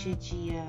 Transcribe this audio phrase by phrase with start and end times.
[0.00, 0.64] Hoje é dia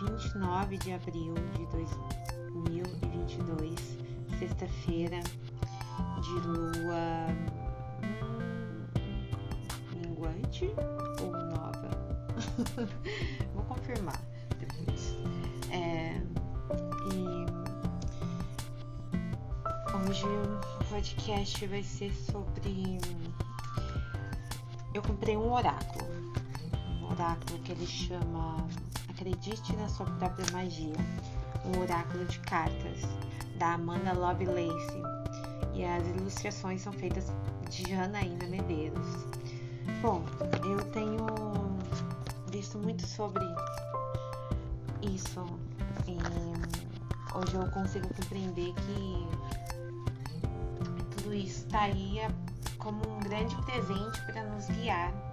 [0.00, 3.98] 29 de abril de 2022,
[4.38, 5.18] sexta-feira,
[6.22, 7.26] de lua
[9.96, 10.70] minguante
[11.20, 11.90] ou nova?
[13.52, 14.22] Vou confirmar
[14.60, 15.16] depois.
[15.72, 16.22] É,
[17.12, 17.46] e
[20.08, 23.00] hoje o podcast vai ser sobre.
[24.94, 26.15] Eu comprei um oráculo.
[27.16, 28.68] Oráculo que ele chama
[29.08, 30.94] Acredite na sua própria magia.
[31.64, 33.00] Um oráculo de cartas
[33.58, 35.00] da Amanda Lovelace.
[35.72, 37.32] E as ilustrações são feitas
[37.70, 39.06] de Janaína Medeiros.
[40.02, 40.26] Bom,
[40.68, 41.24] eu tenho
[42.50, 43.44] visto muito sobre
[45.00, 45.42] isso
[46.06, 46.18] e
[47.34, 49.26] hoje eu consigo compreender que
[51.16, 52.18] tudo isso está aí
[52.76, 55.25] como um grande presente para nos guiar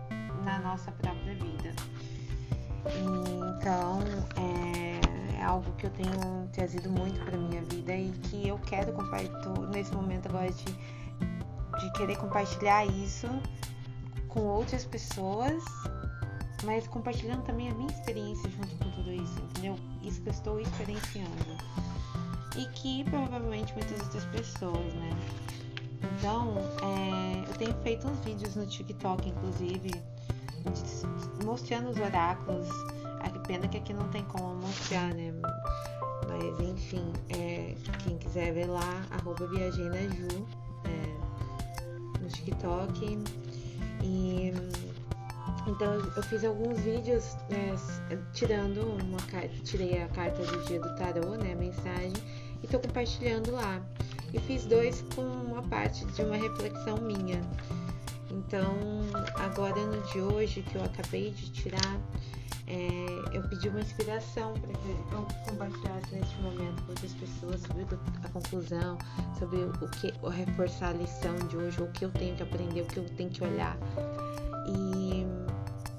[0.44, 1.74] na nossa própria vida.
[2.86, 4.00] Então
[4.36, 8.92] é, é, algo que eu tenho trazido muito para minha vida e que eu quero
[8.94, 13.28] compartilhar nesse momento agora de, de querer compartilhar isso
[14.28, 15.64] com outras pessoas,
[16.64, 19.78] mas compartilhando também a minha experiência junto com tudo isso, entendeu?
[20.02, 21.32] Isso que eu estou experienciando.
[22.58, 25.10] E que provavelmente muitas outras pessoas, né?
[26.18, 29.92] Então, é, eu tenho feito uns vídeos no TikTok, inclusive,
[31.44, 32.68] mostrando os oráculos.
[33.20, 35.34] A pena que aqui não tem como mostrar, né?
[36.28, 40.46] Mas enfim, é, quem quiser ver lá, arroba viajeinaju
[40.86, 43.24] é, no TikTok.
[44.02, 44.54] E
[45.66, 47.76] então eu fiz alguns vídeos né,
[48.34, 51.54] tirando uma carta, tirei a carta do dia do tarô, né?
[51.54, 52.14] A mensagem,
[52.62, 53.82] e tô compartilhando lá.
[54.34, 57.40] E fiz dois com uma parte de uma reflexão minha.
[58.32, 58.76] Então,
[59.44, 62.00] agora no de hoje que eu acabei de tirar,
[62.66, 67.86] é, eu pedi uma inspiração para que eu compartilhasse neste momento com outras pessoas sobre
[68.24, 68.98] a conclusão,
[69.38, 72.82] sobre o que, o reforçar a lição de hoje, o que eu tenho que aprender,
[72.82, 73.78] o que eu tenho que olhar.
[74.68, 75.26] E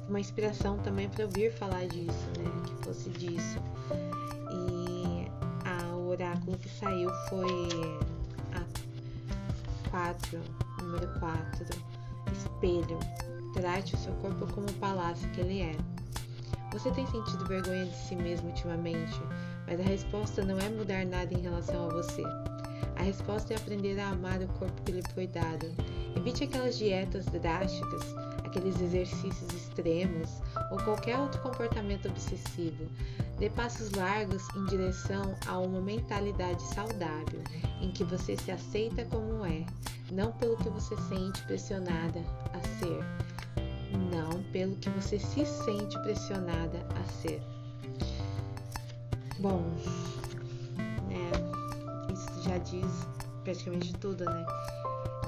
[0.08, 2.50] uma inspiração também para eu vir falar disso, né?
[2.66, 3.58] Que fosse disso.
[4.50, 5.28] E
[5.66, 7.68] a, o oráculo que saiu foi
[8.54, 10.40] a 4,
[10.80, 11.94] número 4
[12.32, 12.98] espelho.
[13.54, 15.76] Trate o seu corpo como o palácio que ele é.
[16.72, 19.20] Você tem sentido vergonha de si mesmo ultimamente,
[19.64, 22.22] mas a resposta não é mudar nada em relação a você.
[22.96, 25.72] A resposta é aprender a amar o corpo que lhe foi dado.
[26.16, 28.02] Evite aquelas dietas drásticas,
[28.44, 32.86] aqueles exercícios extremos ou qualquer outro comportamento obsessivo.
[33.38, 37.40] Dê passos largos em direção a uma mentalidade saudável,
[37.80, 39.64] em que você se aceita como é,
[40.10, 42.20] não pelo que você sente pressionada
[42.52, 43.04] a ser,
[43.96, 47.42] não pelo que você se sente pressionada a ser.
[49.38, 49.64] Bom,
[51.10, 53.06] é, isso já diz
[53.42, 54.46] praticamente tudo, né?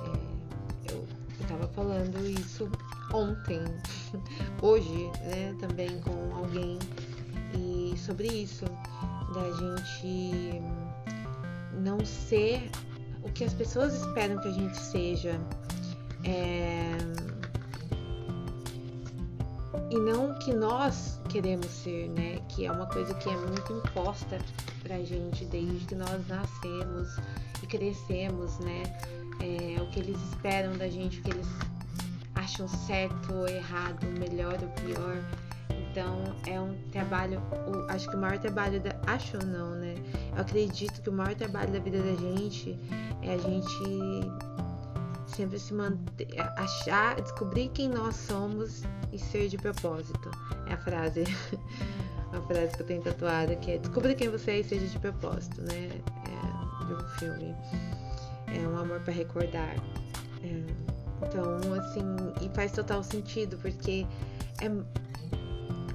[0.05, 1.07] É, eu,
[1.41, 2.71] eu tava falando isso
[3.13, 3.61] ontem,
[4.63, 6.79] hoje, né, também com alguém
[7.55, 8.65] e sobre isso
[9.35, 10.63] da gente
[11.83, 12.71] não ser
[13.23, 15.39] o que as pessoas esperam que a gente seja
[16.25, 16.97] é...
[19.91, 22.41] e não o que nós queremos ser, né?
[22.49, 24.39] Que é uma coisa que é muito imposta
[24.83, 27.17] pra gente desde que nós nascemos
[27.63, 28.83] e crescemos, né?
[29.41, 31.47] É, o que eles esperam da gente, o que eles
[32.35, 35.17] acham certo ou errado, melhor ou pior.
[35.71, 37.41] Então é um trabalho,
[37.89, 38.91] acho que o maior trabalho da.
[39.07, 39.95] Acho não, né?
[40.35, 42.79] Eu acredito que o maior trabalho da vida da gente
[43.23, 44.31] é a gente
[45.27, 48.83] sempre se manter, achar, descobrir quem nós somos
[49.13, 50.31] e ser de propósito.
[50.67, 51.25] É a frase,
[52.33, 54.99] a frase que eu tenho tatuada, que é descubra quem você é e seja de
[54.99, 55.91] propósito, né?
[55.91, 57.55] É, de um filme.
[58.47, 59.77] É um amor para recordar.
[60.43, 62.05] É, então, assim,
[62.41, 64.07] e faz total sentido, porque
[64.61, 64.71] é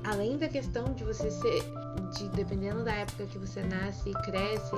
[0.03, 1.63] além da questão de você ser,
[2.17, 4.75] de dependendo da época que você nasce e cresce,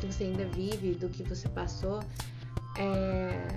[0.00, 2.00] que você ainda vive, do que você passou,
[2.76, 3.48] é,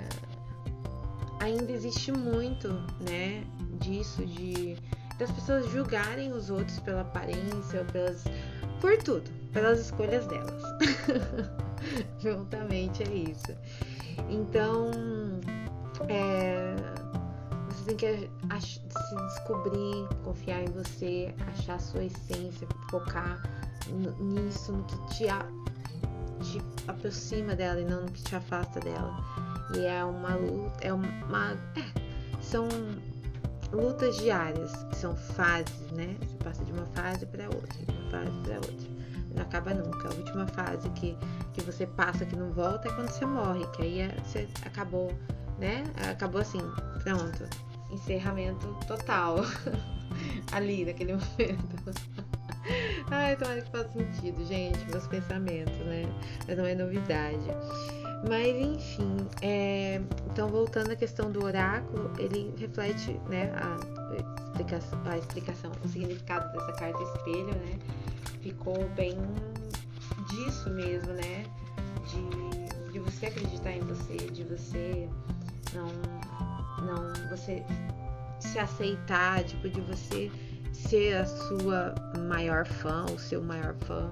[1.41, 2.69] ainda existe muito,
[3.01, 3.43] né,
[3.79, 4.77] disso, de
[5.17, 8.23] das pessoas julgarem os outros pela aparência pelas
[8.79, 10.63] por tudo, pelas escolhas delas.
[12.17, 13.55] Juntamente é isso.
[14.29, 14.89] Então,
[16.09, 16.75] é,
[17.69, 23.43] você tem que se descobrir, confiar em você, achar a sua essência, focar
[24.19, 25.25] nisso, no que te,
[26.41, 29.50] te aproxima dela e não no que te afasta dela.
[29.75, 31.57] E é uma luta, é uma.
[31.75, 32.01] É,
[32.41, 32.67] são
[33.71, 36.15] lutas diárias, são fases, né?
[36.21, 38.91] Você passa de uma fase para outra, de uma fase para outra.
[39.33, 40.09] Não acaba nunca.
[40.09, 41.17] A última fase que,
[41.53, 45.13] que você passa que não volta é quando você morre, que aí é, você acabou,
[45.57, 45.83] né?
[46.09, 46.61] Acabou assim,
[47.03, 47.47] pronto.
[47.91, 49.37] Encerramento total.
[50.51, 51.95] Ali, naquele momento.
[53.09, 56.03] Ai, tomara que faça sentido, gente, meus pensamentos, né?
[56.47, 57.45] Mas não é novidade.
[58.27, 60.01] Mas enfim, é...
[60.31, 64.01] então voltando à questão do oráculo, ele reflete né, a,
[64.61, 67.79] explicação, a explicação, o significado dessa carta espelho, né?
[68.41, 69.17] Ficou bem
[70.29, 71.45] disso mesmo, né?
[72.07, 75.09] De, de você acreditar em você, de você
[75.73, 75.87] não,
[76.85, 77.63] não você
[78.39, 80.31] se aceitar, tipo, de você
[80.73, 81.95] ser a sua
[82.27, 84.11] maior fã, o seu maior fã.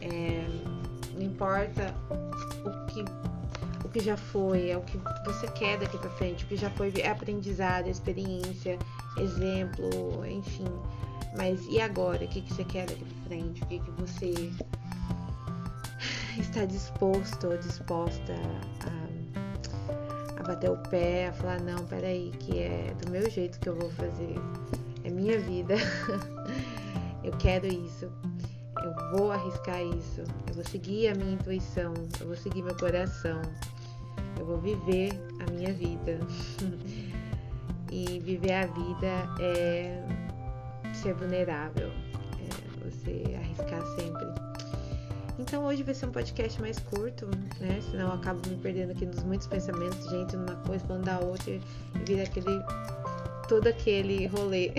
[0.00, 0.46] É,
[1.14, 3.04] não importa o que,
[3.84, 6.70] o que já foi, é o que você quer daqui para frente, o que já
[6.70, 8.78] foi é aprendizado, experiência,
[9.18, 10.68] exemplo, enfim.
[11.36, 12.24] Mas e agora?
[12.24, 13.62] O que, que você quer daqui para frente?
[13.62, 14.52] O que, que você
[16.38, 18.34] está disposto ou disposta
[18.86, 23.68] a, a bater o pé, a falar, não, peraí, que é do meu jeito que
[23.68, 24.34] eu vou fazer
[25.04, 25.74] é minha vida.
[27.22, 28.10] eu quero isso.
[28.82, 30.22] Eu vou arriscar isso.
[30.48, 31.92] Eu vou seguir a minha intuição.
[32.20, 33.40] Eu vou seguir meu coração.
[34.38, 35.10] Eu vou viver
[35.40, 36.18] a minha vida.
[37.90, 39.06] e viver a vida
[39.40, 40.02] é
[40.94, 41.88] ser vulnerável.
[41.88, 44.50] É você arriscar sempre.
[45.38, 47.26] Então hoje vai ser um podcast mais curto,
[47.58, 47.80] né?
[47.90, 51.50] Senão eu acabo me perdendo aqui nos muitos pensamentos, gente, numa coisa falando da outra
[51.50, 51.60] e
[52.06, 52.62] vira aquele
[53.48, 54.72] todo aquele rolê.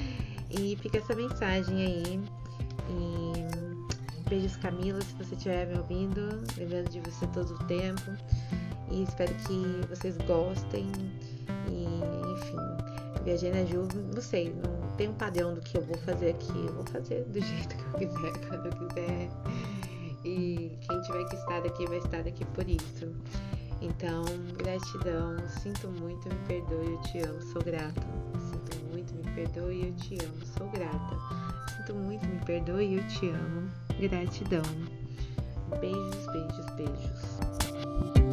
[0.50, 2.20] e fica essa mensagem aí.
[2.92, 8.12] E beijos Camila, se você estiver me ouvindo, lembrando de você todo o tempo.
[8.90, 10.90] E espero que vocês gostem.
[11.68, 11.84] E
[12.32, 16.30] enfim, viajei na Ju, não sei, não tem um padrão do que eu vou fazer
[16.30, 16.52] aqui.
[16.66, 19.30] Eu vou fazer do jeito que eu quiser, quando eu quiser.
[20.24, 23.12] E quem tiver que estar aqui vai estar aqui por isso.
[23.80, 24.24] Então,
[24.56, 28.00] gratidão, sinto muito, me perdoe, eu te amo, sou grata.
[29.42, 31.16] Perdoe, eu te amo, sou grata.
[31.76, 33.68] Sinto muito, me perdoe, eu te amo.
[33.98, 34.62] Gratidão.
[35.80, 38.31] Beijos, beijos, beijos.